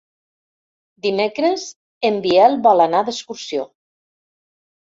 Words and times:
Dimecres 1.07 1.65
en 2.11 2.19
Biel 2.25 2.57
vol 2.69 2.83
anar 2.87 3.03
d'excursió. 3.11 3.67